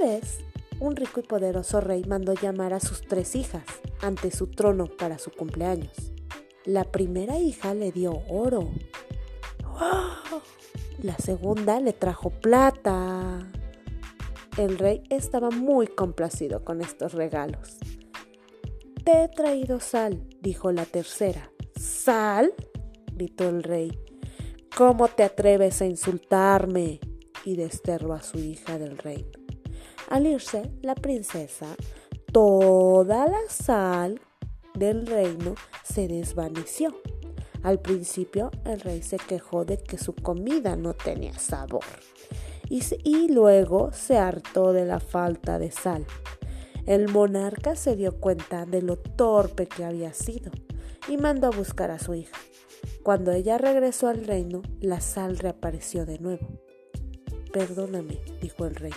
[0.00, 0.38] vez,
[0.80, 3.64] un rico y poderoso rey mandó llamar a sus tres hijas
[4.00, 6.12] ante su trono para su cumpleaños.
[6.64, 8.70] La primera hija le dio oro.
[11.02, 13.50] La segunda le trajo plata.
[14.56, 17.76] El rey estaba muy complacido con estos regalos.
[19.04, 21.52] Te he traído sal, dijo la tercera.
[21.78, 22.52] ¿Sal?
[23.12, 23.98] gritó el rey.
[24.76, 27.00] ¿Cómo te atreves a insultarme?
[27.46, 29.45] y desterró a su hija del reino.
[30.08, 31.66] Al irse, la princesa,
[32.32, 34.20] toda la sal
[34.74, 36.94] del reino se desvaneció.
[37.62, 41.84] Al principio el rey se quejó de que su comida no tenía sabor
[42.68, 46.04] y, y, luego se hartó de la falta de sal.
[46.86, 50.52] El monarca se dio cuenta de lo torpe que había sido
[51.08, 52.36] y mandó a buscar a su hija.
[53.02, 56.46] Cuando ella regresó al reino, la sal reapareció de nuevo.
[57.52, 58.92] Perdóname, dijo el rey,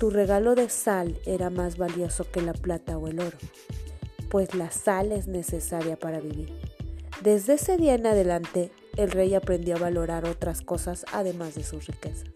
[0.00, 3.36] tu regalo de sal era más valioso que la plata o el oro,
[4.30, 6.58] pues la sal es necesaria para vivir.
[7.22, 11.86] Desde ese día en adelante, el rey aprendió a valorar otras cosas además de sus
[11.86, 12.30] riquezas.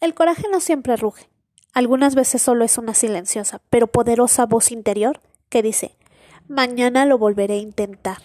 [0.00, 1.28] El coraje no siempre ruge.
[1.74, 5.20] Algunas veces solo es una silenciosa, pero poderosa voz interior
[5.50, 5.94] que dice,
[6.48, 8.16] mañana lo volveré a intentar.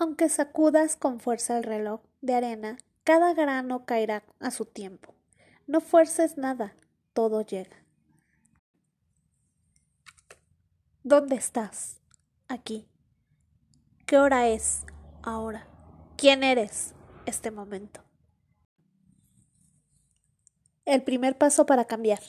[0.00, 5.14] Aunque sacudas con fuerza el reloj de arena, cada grano caerá a su tiempo.
[5.66, 6.76] No fuerces nada,
[7.14, 7.84] todo llega.
[11.02, 12.00] ¿Dónde estás?
[12.46, 12.86] Aquí.
[14.06, 14.84] ¿Qué hora es?
[15.22, 15.66] Ahora.
[16.16, 16.94] ¿Quién eres?
[17.26, 18.04] Este momento.
[20.84, 22.20] El primer paso para cambiar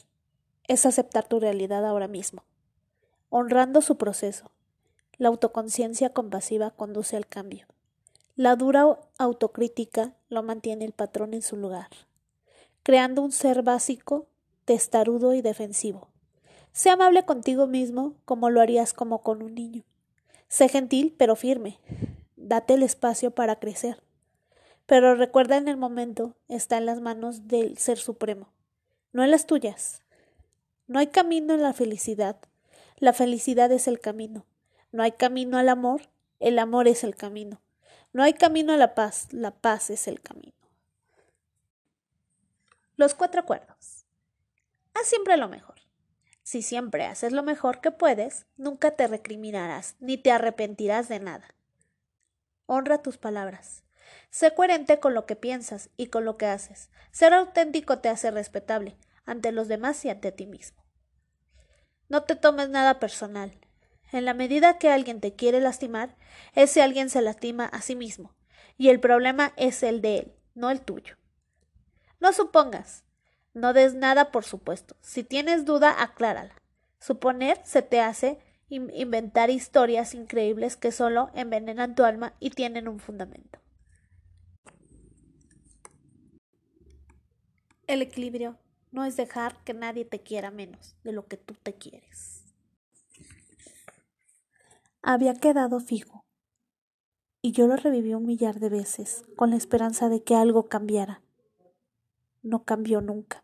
[0.68, 2.44] es aceptar tu realidad ahora mismo,
[3.30, 4.52] honrando su proceso,
[5.20, 7.68] la autoconciencia compasiva conduce al cambio.
[8.36, 11.90] La dura autocrítica lo mantiene el patrón en su lugar,
[12.84, 14.28] creando un ser básico,
[14.64, 16.08] testarudo y defensivo.
[16.72, 19.84] Sé amable contigo mismo como lo harías como con un niño.
[20.48, 21.80] Sé gentil pero firme.
[22.38, 24.02] Date el espacio para crecer.
[24.86, 28.48] Pero recuerda en el momento está en las manos del Ser Supremo,
[29.12, 30.02] no en las tuyas.
[30.88, 32.38] No hay camino en la felicidad.
[32.98, 34.46] La felicidad es el camino.
[34.92, 37.62] No hay camino al amor, el amor es el camino.
[38.12, 40.54] No hay camino a la paz, la paz es el camino.
[42.96, 44.06] Los cuatro acuerdos.
[44.94, 45.76] Haz siempre lo mejor.
[46.42, 51.54] Si siempre haces lo mejor que puedes, nunca te recriminarás ni te arrepentirás de nada.
[52.66, 53.84] Honra tus palabras.
[54.32, 56.90] Sé coherente con lo que piensas y con lo que haces.
[57.12, 60.84] Ser auténtico te hace respetable ante los demás y ante ti mismo.
[62.08, 63.52] No te tomes nada personal.
[64.12, 66.16] En la medida que alguien te quiere lastimar,
[66.56, 68.34] ese alguien se lastima a sí mismo,
[68.78, 71.16] y el problema es el de él, no el tuyo.
[72.20, 73.04] No supongas,
[73.54, 74.96] no des nada por supuesto.
[75.02, 76.56] Si tienes duda, aclárala.
[77.00, 78.40] Suponer se te hace
[78.70, 83.60] inventar historias increíbles que solo envenenan tu alma y tienen un fundamento.
[87.88, 88.58] El equilibrio
[88.92, 92.39] no es dejar que nadie te quiera menos de lo que tú te quieres
[95.02, 96.26] había quedado fijo,
[97.42, 101.22] y yo lo reviví un millar de veces con la esperanza de que algo cambiara.
[102.42, 103.44] No cambió nunca.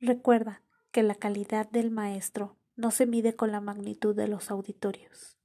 [0.00, 5.36] Recuerda que la calidad del maestro no se mide con la magnitud de los auditorios.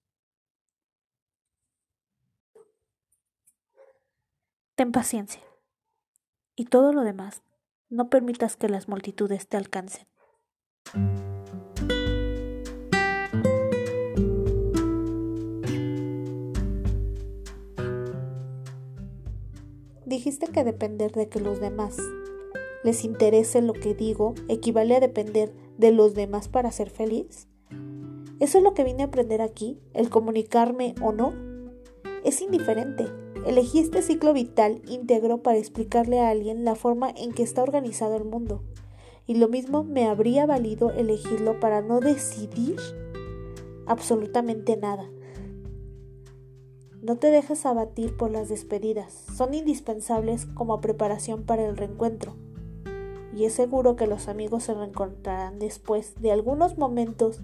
[4.75, 5.41] Ten paciencia.
[6.55, 7.43] Y todo lo demás,
[7.89, 10.07] no permitas que las multitudes te alcancen.
[20.11, 21.95] Dijiste que depender de que los demás
[22.83, 27.47] les interese lo que digo equivale a depender de los demás para ser feliz.
[28.41, 29.79] ¿Eso es lo que vine a aprender aquí?
[29.93, 31.34] ¿El comunicarme o no?
[32.25, 33.05] Es indiferente.
[33.47, 38.17] Elegí este ciclo vital íntegro para explicarle a alguien la forma en que está organizado
[38.17, 38.63] el mundo.
[39.28, 42.75] Y lo mismo me habría valido elegirlo para no decidir
[43.87, 45.09] absolutamente nada.
[47.01, 52.35] No te dejes abatir por las despedidas, son indispensables como preparación para el reencuentro.
[53.35, 57.41] Y es seguro que los amigos se reencontrarán después de algunos momentos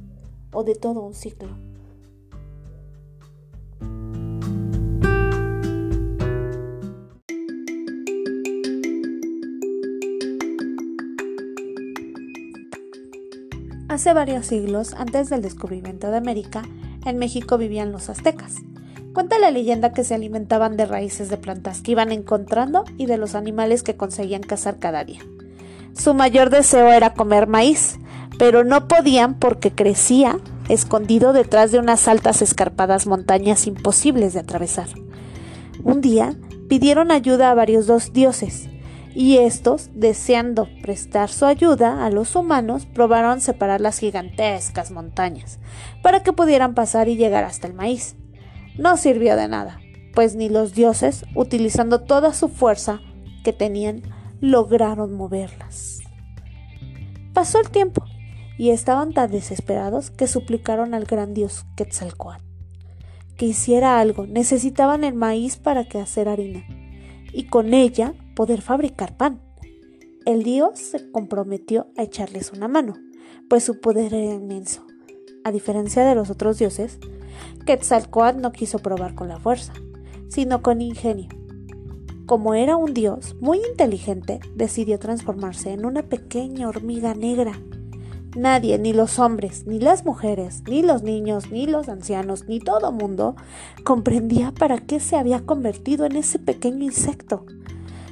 [0.54, 1.58] o de todo un ciclo.
[13.90, 16.62] Hace varios siglos, antes del descubrimiento de América,
[17.08, 18.58] en México vivían los aztecas.
[19.18, 23.18] Cuenta la leyenda que se alimentaban de raíces de plantas que iban encontrando y de
[23.18, 25.22] los animales que conseguían cazar cada día.
[25.94, 27.98] Su mayor deseo era comer maíz,
[28.38, 30.38] pero no podían porque crecía
[30.70, 34.90] escondido detrás de unas altas escarpadas montañas imposibles de atravesar.
[35.84, 36.36] Un día
[36.70, 38.70] pidieron ayuda a varios dos dioses,
[39.16, 45.58] y estos, deseando prestar su ayuda a los humanos, probaron separar las gigantescas montañas
[46.04, 48.16] para que pudieran pasar y llegar hasta el maíz.
[48.78, 49.80] No sirvió de nada,
[50.14, 53.02] pues ni los dioses, utilizando toda su fuerza
[53.44, 54.02] que tenían,
[54.42, 56.00] lograron moverlas.
[57.34, 58.04] Pasó el tiempo
[58.58, 62.48] y estaban tan desesperados que suplicaron al gran dios Quetzalcoatl
[63.38, 64.28] que hiciera algo.
[64.28, 66.66] Necesitaban el maíz para hacer harina
[67.32, 69.42] y con ella poder fabricar pan.
[70.26, 72.96] El dios se comprometió a echarles una mano,
[73.50, 74.86] pues su poder era inmenso.
[75.46, 77.00] A diferencia de los otros dioses,
[77.68, 79.74] Quetzalcoatl no quiso probar con la fuerza,
[80.30, 81.28] sino con ingenio.
[82.26, 87.60] Como era un dios muy inteligente, decidió transformarse en una pequeña hormiga negra.
[88.38, 92.94] Nadie, ni los hombres, ni las mujeres, ni los niños, ni los ancianos, ni todo
[92.94, 93.36] mundo,
[93.84, 97.46] comprendía para qué se había convertido en ese pequeño insecto.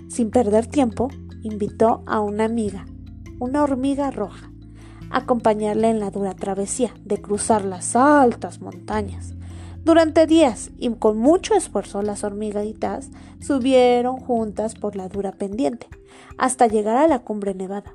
[0.10, 1.08] Sin perder tiempo,
[1.44, 2.86] invitó a una amiga,
[3.40, 4.52] una hormiga roja,
[5.12, 9.34] a acompañarle en la dura travesía de cruzar las altas montañas.
[9.86, 15.88] Durante días y con mucho esfuerzo las hormiguitas subieron juntas por la dura pendiente
[16.40, 17.94] hasta llegar a la cumbre nevada.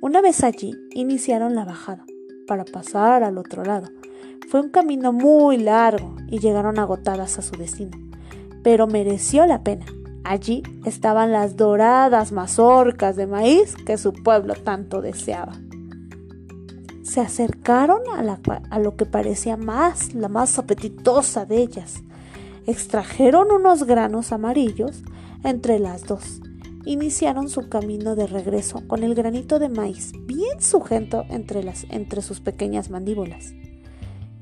[0.00, 2.06] Una vez allí iniciaron la bajada
[2.46, 3.88] para pasar al otro lado.
[4.48, 7.98] Fue un camino muy largo y llegaron agotadas a su destino,
[8.62, 9.86] pero mereció la pena.
[10.22, 15.54] Allí estaban las doradas mazorcas de maíz que su pueblo tanto deseaba
[17.04, 22.02] se acercaron a, lo que parecía más la más apetitosa de ellas.
[22.66, 25.02] Extrajeron unos granos amarillos
[25.44, 26.40] entre las dos.
[26.86, 32.40] Iniciaron su camino de regreso con el granito de maíz bien sujeto entre, entre sus
[32.40, 33.52] pequeñas mandíbulas.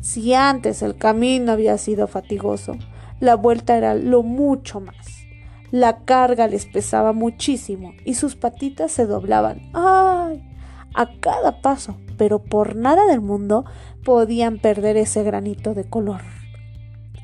[0.00, 2.76] Si antes el camino había sido fatigoso,
[3.18, 5.26] la vuelta era lo mucho más.
[5.72, 9.70] La carga les pesaba muchísimo y sus patitas se doblaban.
[9.72, 10.51] ¡Ay!
[10.94, 13.64] A cada paso pero por nada del mundo
[14.04, 16.20] podían perder ese granito de color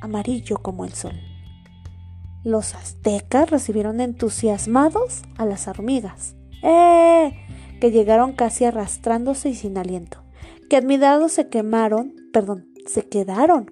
[0.00, 1.14] amarillo como el sol.
[2.44, 7.32] Los aztecas recibieron entusiasmados a las hormigas, ¡eh!
[7.80, 10.24] que llegaron casi arrastrándose y sin aliento,
[10.68, 13.70] que admirados se quemaron, perdón, se quedaron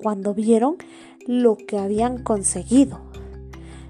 [0.00, 0.76] cuando vieron
[1.26, 3.00] lo que habían conseguido.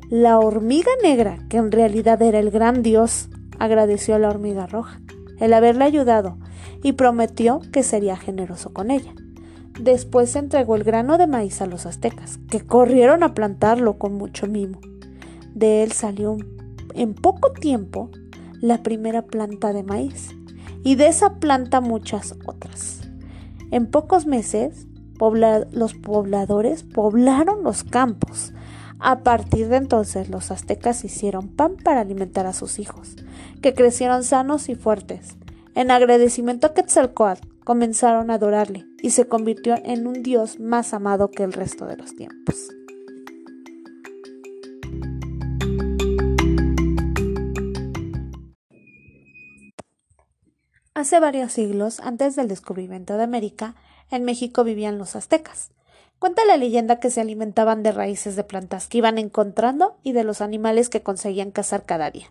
[0.08, 3.28] La hormiga negra, que en realidad era el gran dios,
[3.60, 5.00] agradeció a la hormiga roja
[5.40, 6.36] el haberle ayudado
[6.82, 9.12] y prometió que sería generoso con ella.
[9.80, 14.46] Después entregó el grano de maíz a los aztecas, que corrieron a plantarlo con mucho
[14.46, 14.78] mimo.
[15.54, 16.36] De él salió
[16.94, 18.10] en poco tiempo
[18.60, 20.36] la primera planta de maíz
[20.84, 23.00] y de esa planta muchas otras.
[23.70, 24.86] En pocos meses
[25.72, 28.52] los pobladores poblaron los campos.
[28.98, 33.16] A partir de entonces los aztecas hicieron pan para alimentar a sus hijos
[33.60, 35.36] que crecieron sanos y fuertes.
[35.74, 41.30] En agradecimiento a Quetzalcoatl, comenzaron a adorarle y se convirtió en un dios más amado
[41.30, 42.70] que el resto de los tiempos.
[50.92, 53.74] Hace varios siglos, antes del descubrimiento de América,
[54.10, 55.70] en México vivían los aztecas.
[56.18, 60.24] Cuenta la leyenda que se alimentaban de raíces de plantas que iban encontrando y de
[60.24, 62.30] los animales que conseguían cazar cada día.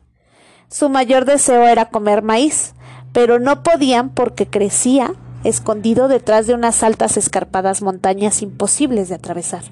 [0.70, 2.76] Su mayor deseo era comer maíz,
[3.12, 9.64] pero no podían porque crecía escondido detrás de unas altas escarpadas montañas imposibles de atravesar.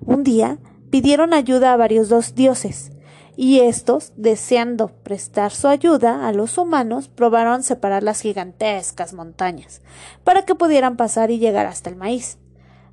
[0.00, 0.58] Un día
[0.90, 2.92] pidieron ayuda a varios dos dioses,
[3.36, 9.82] y estos, deseando prestar su ayuda a los humanos, probaron separar las gigantescas montañas
[10.24, 12.38] para que pudieran pasar y llegar hasta el maíz.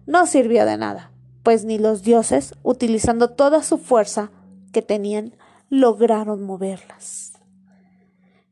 [0.06, 1.12] No sirvió de nada,
[1.44, 4.32] pues ni los dioses, utilizando toda su fuerza
[4.74, 5.38] que tenían,
[5.74, 7.34] lograron moverlas.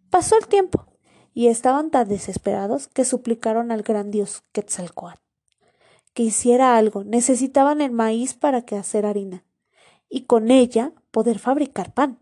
[0.10, 0.88] Pasó el tiempo
[1.36, 5.22] y estaban tan desesperados que suplicaron al gran dios Quetzalcoatl
[6.16, 7.04] que hiciera algo.
[7.04, 9.46] Necesitaban el maíz para hacer harina
[10.10, 12.20] y con ella poder fabricar pan.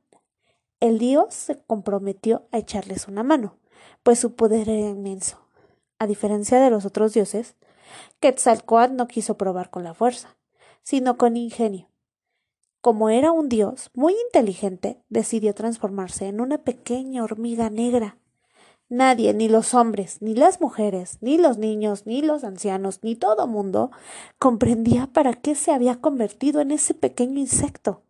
[0.81, 3.57] El dios se comprometió a echarles una mano,
[4.03, 5.39] pues su poder era inmenso.
[5.97, 7.55] A diferencia de los otros dioses,
[8.19, 10.35] Quetzalcoatl no quiso probar con la fuerza,
[10.83, 11.88] sino con ingenio.
[12.81, 18.17] Como era un dios muy inteligente, decidió transformarse en una pequeña hormiga negra.
[18.87, 23.47] Nadie, ni los hombres, ni las mujeres, ni los niños, ni los ancianos, ni todo
[23.47, 23.91] mundo
[24.39, 28.01] comprendía para qué se había convertido en ese pequeño insecto.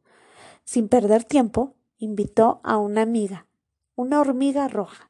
[0.66, 3.48] Sin perder tiempo, invitó a una amiga,
[3.96, 5.09] una hormiga roja,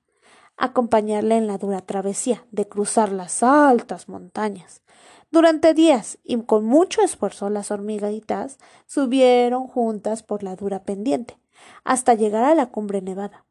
[0.59, 4.83] acompañarle en la dura travesía de cruzar las altas montañas.
[5.31, 11.39] Durante días y con mucho esfuerzo las hormiguitas subieron juntas por la dura pendiente
[11.83, 13.45] hasta llegar a la cumbre nevada.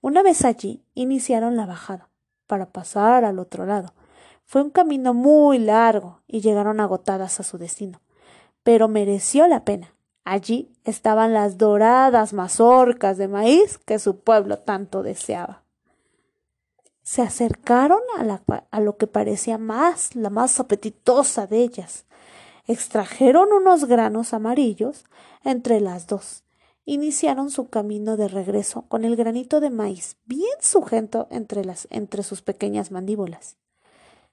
[0.00, 2.08] Una vez allí, iniciaron la bajada,
[2.46, 3.92] para pasar al otro lado.
[4.44, 8.00] Fue un camino muy largo y llegaron agotadas a su destino.
[8.62, 9.94] Pero mereció la pena.
[10.24, 15.61] Allí estaban las doradas mazorcas de maíz que su pueblo tanto deseaba.
[17.02, 22.04] Se acercaron a, lo que parecía más la más apetitosa de ellas.
[22.66, 25.04] Extrajeron unos granos amarillos
[25.44, 26.44] entre las dos
[26.84, 32.42] iniciaron su camino de regreso con el granito de maíz bien sujeto entre, entre sus
[32.42, 33.56] pequeñas mandíbulas.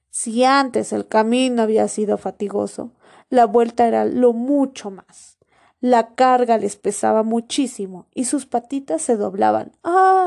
[0.10, 2.92] Si antes el camino había sido fatigoso,
[3.30, 5.38] la vuelta era lo mucho más.
[5.82, 9.72] La carga les pesaba muchísimo y sus patitas se doblaban.
[9.84, 10.19] ¡Ay!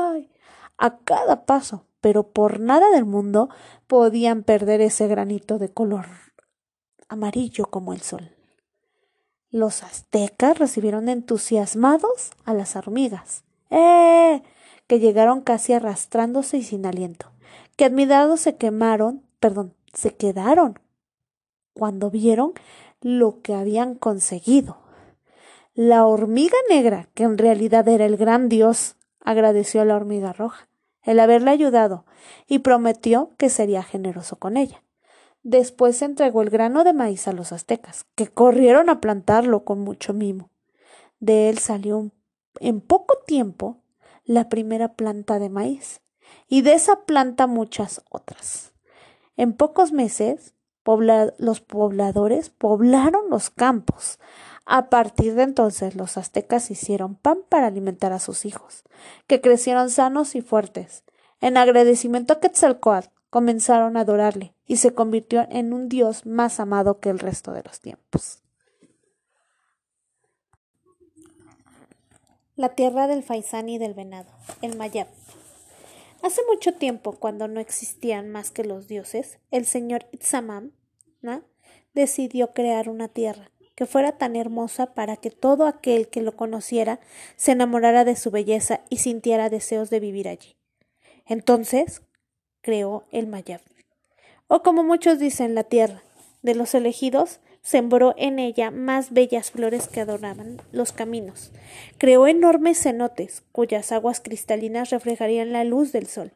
[0.83, 3.47] A cada paso, pero por nada del mundo
[3.87, 6.07] podían perder ese granito de color
[7.07, 8.35] amarillo como el sol.
[9.49, 14.43] Los aztecas recibieron entusiasmados a las hormigas, ¡eh!
[14.85, 17.31] que llegaron casi arrastrándose y sin aliento,
[17.77, 20.79] que admirados se quemaron, perdón, se quedaron
[21.73, 22.51] cuando vieron
[22.99, 24.79] lo que habían conseguido.
[25.75, 30.67] La hormiga negra, que en realidad era el gran dios, agradeció a la hormiga roja
[31.03, 32.05] el haberle ayudado
[32.47, 34.83] y prometió que sería generoso con ella.
[35.43, 40.13] Después entregó el grano de maíz a los aztecas, que corrieron a plantarlo con mucho
[40.13, 40.49] mimo.
[41.19, 42.11] De él salió
[42.59, 43.77] en poco tiempo
[44.23, 46.01] la primera planta de maíz,
[46.47, 48.73] y de esa planta muchas otras.
[49.35, 50.53] En pocos meses
[51.37, 54.19] los pobladores poblaron los campos.
[54.65, 58.83] A partir de entonces los aztecas hicieron pan para alimentar a sus hijos,
[59.27, 61.03] que crecieron sanos y fuertes.
[61.41, 66.99] En agradecimiento a Quetzalcoatl, comenzaron a adorarle y se convirtió en un dios más amado
[66.99, 68.39] que el resto de los tiempos.
[72.55, 74.29] La tierra del faisán y del venado,
[74.61, 75.07] el Mayab.
[76.21, 80.71] Hace mucho tiempo, cuando no existían más que los dioses, el señor Itzamam
[81.93, 86.99] decidió crear una tierra que fuera tan hermosa para que todo aquel que lo conociera
[87.35, 90.55] se enamorara de su belleza y sintiera deseos de vivir allí.
[91.25, 92.01] Entonces
[92.61, 93.61] creó el Mayab.
[94.47, 96.03] O como muchos dicen, la tierra.
[96.41, 101.51] De los elegidos, sembró en ella más bellas flores que adornaban los caminos.
[101.97, 106.33] Creó enormes cenotes, cuyas aguas cristalinas reflejarían la luz del sol,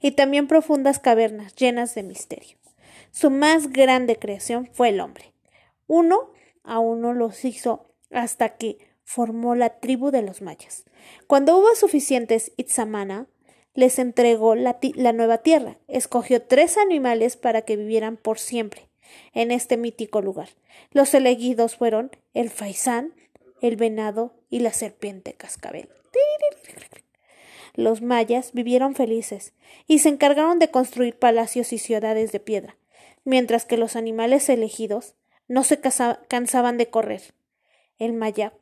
[0.00, 2.58] y también profundas cavernas llenas de misterio.
[3.10, 5.32] Su más grande creación fue el hombre.
[5.86, 6.30] Uno
[6.66, 10.84] a uno los hizo hasta que formó la tribu de los mayas.
[11.26, 13.26] Cuando hubo suficientes Itzamana,
[13.74, 14.78] les entregó la,
[15.12, 15.78] nueva tierra.
[15.86, 18.88] Escogió tres animales para que vivieran por siempre
[19.32, 20.48] en este mítico lugar.
[20.90, 23.14] Los elegidos fueron el faisán,
[23.60, 25.88] el venado y la serpiente cascabel.
[27.74, 29.52] Los mayas vivieron felices
[29.86, 32.76] y se encargaron de construir palacios y ciudades de piedra,
[33.24, 35.14] mientras que los animales elegidos
[35.48, 37.34] no se cansaban de correr.
[37.98, 38.52] El maya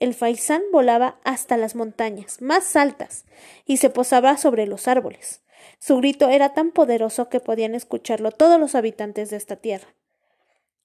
[0.00, 3.26] el faisán volaba hasta las montañas más altas
[3.66, 5.42] y se posaba sobre los árboles.
[5.78, 9.94] Su grito era tan poderoso que podían escucharlo todos los habitantes de esta tierra.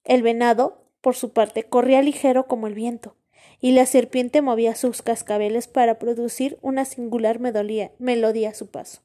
[0.03, 3.15] El venado, por su parte, corría ligero como el viento,
[3.61, 9.01] y la serpiente movía sus cascabeles para producir una singular melodía a su paso.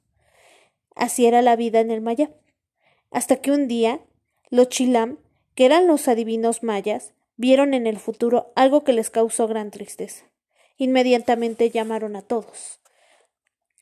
[0.97, 2.31] Así era la vida en el Maya,
[3.13, 4.01] hasta que un día
[4.51, 5.19] los chilam,
[5.55, 10.27] que eran los adivinos mayas, vieron en el futuro algo que les causó gran tristeza.
[10.77, 12.81] Inmediatamente llamaron a todos.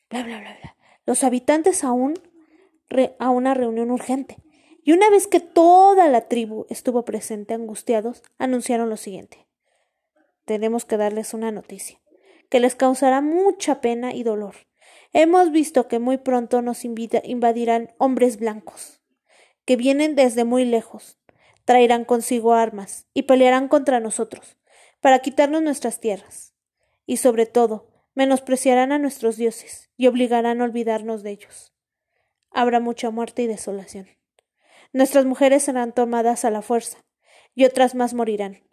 [0.09, 0.75] Bla, bla, bla, bla.
[1.05, 2.13] Los habitantes aún
[3.19, 4.37] a una reunión urgente.
[4.83, 9.47] Y una vez que toda la tribu estuvo presente, angustiados, anunciaron lo siguiente.
[10.45, 11.99] Tenemos que darles una noticia,
[12.49, 14.55] que les causará mucha pena y dolor.
[15.13, 18.98] Hemos visto que muy pronto nos invadirán hombres blancos,
[19.69, 21.19] que vienen desde muy lejos,
[21.63, 24.57] traerán consigo armas y pelearán contra nosotros,
[24.99, 26.55] para quitarnos nuestras tierras,
[27.05, 31.71] y sobre todo menospreciarán a nuestros dioses y obligarán a olvidarnos de ellos.
[32.49, 34.07] Habrá mucha muerte y desolación.
[34.91, 37.05] Nuestras mujeres serán tomadas a la fuerza,
[37.53, 38.63] y otras más morirán.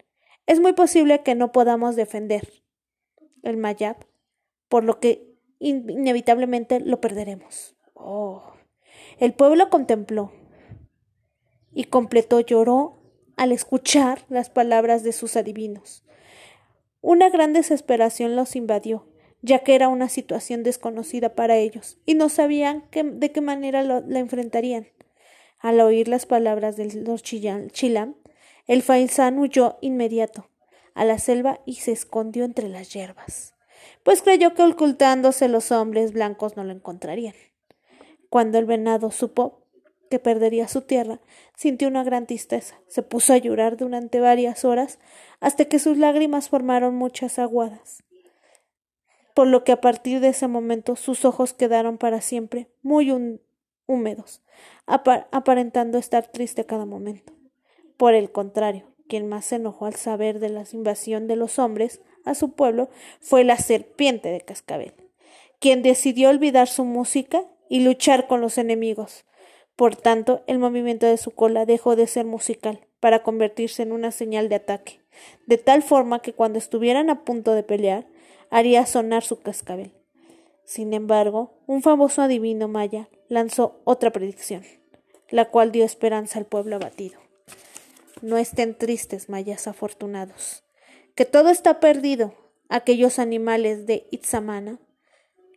[0.47, 2.63] Es muy posible que no podamos defender
[3.43, 3.97] el Mayab,
[4.67, 7.75] por lo que inevitablemente lo perderemos.
[7.93, 8.51] Oh.
[9.19, 10.31] El pueblo contempló
[11.73, 12.97] y completo lloró
[13.35, 16.03] al escuchar las palabras de sus adivinos.
[17.01, 19.07] Una gran desesperación los invadió,
[19.41, 24.19] ya que era una situación desconocida para ellos, y no sabían de qué manera la
[24.19, 24.87] enfrentarían.
[25.59, 28.15] Al oír las palabras del Lord Chilam,
[28.65, 30.49] el faisán huyó inmediato
[30.93, 33.55] a la selva y se escondió entre las hierbas,
[34.03, 37.35] pues creyó que ocultándose los hombres blancos no lo encontrarían.
[38.29, 39.66] Cuando el venado supo
[40.07, 41.19] que perdería su tierra,
[41.55, 42.79] sintió una gran tristeza.
[42.87, 44.99] Se puso a llorar durante varias horas
[45.39, 48.03] hasta que sus lágrimas formaron muchas aguadas.
[49.33, 53.13] Por lo que a partir de ese momento sus ojos quedaron para siempre muy
[53.85, 54.41] húmedos,
[54.85, 57.33] aparentando estar triste cada momento.
[57.97, 62.01] Por el contrario, quien más se enojó al saber de la invasión de los hombres
[62.25, 64.93] a su pueblo fue la serpiente de cascabel,
[65.59, 69.25] quien decidió olvidar su música y luchar con los enemigos.
[69.77, 74.11] Por tanto, el movimiento de su cola dejó de ser musical para convertirse en una
[74.11, 74.99] señal de ataque,
[75.45, 78.07] de tal forma que cuando estuvieran a punto de pelear,
[78.49, 79.93] haría sonar su cascabel.
[80.65, 84.63] Sin embargo, un famoso adivino maya lanzó otra predicción,
[85.29, 87.19] la cual dio esperanza al pueblo abatido.
[88.23, 90.63] No estén tristes, mayas afortunados,
[91.13, 92.33] que todo está perdido.
[92.67, 94.79] Aquellos animales de Itzamana,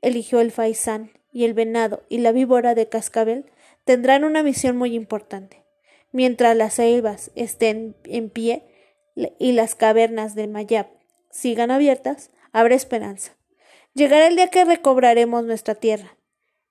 [0.02, 3.50] eligió el faisán y el venado y la víbora de cascabel,
[3.90, 5.64] tendrán una misión muy importante.
[6.12, 8.62] Mientras las selvas estén en pie
[9.40, 10.86] y las cavernas del Mayab
[11.32, 13.32] sigan abiertas, habrá esperanza.
[13.92, 16.16] Llegará el día que recobraremos nuestra tierra.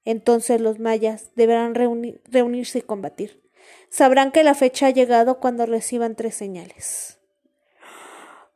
[0.05, 3.43] Entonces los mayas deberán reunirse y combatir.
[3.89, 7.19] Sabrán que la fecha ha llegado cuando reciban tres señales.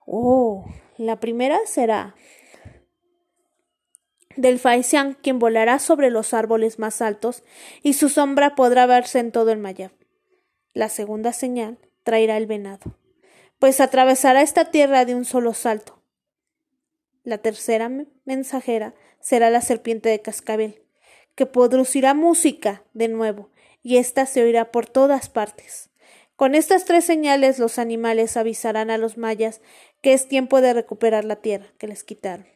[0.06, 0.64] Oh,
[0.96, 2.16] la primera será
[4.36, 7.44] del Faisian, quien volará sobre los árboles más altos
[7.82, 9.92] y su sombra podrá verse en todo el Mayab.
[10.74, 12.98] La segunda señal traerá el venado,
[13.60, 16.02] pues atravesará esta tierra de un solo salto.
[17.24, 17.90] La tercera
[18.26, 20.84] mensajera será la serpiente de cascabel,
[21.36, 23.50] que producirá música de nuevo,
[23.82, 25.90] y ésta se oirá por todas partes.
[26.36, 29.62] Con estas tres señales los animales avisarán a los mayas
[30.02, 32.48] que es tiempo de recuperar la tierra que les quitaron.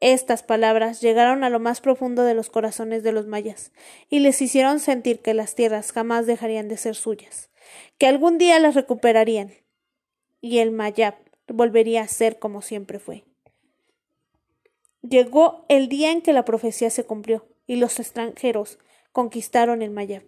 [0.00, 3.70] Estas palabras llegaron a lo más profundo de los corazones de los mayas
[4.08, 7.50] y les hicieron sentir que las tierras jamás dejarían de ser suyas,
[7.98, 9.52] que algún día las recuperarían
[10.40, 11.16] y el Mayab
[11.48, 13.24] volvería a ser como siempre fue.
[15.02, 18.78] Llegó el día en que la profecía se cumplió y los extranjeros
[19.12, 20.22] conquistaron el Mayab.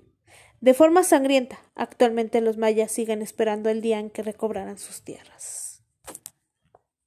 [0.61, 5.72] De forma sangrienta, actualmente los mayas siguen esperando el día en que recobrarán sus tierras.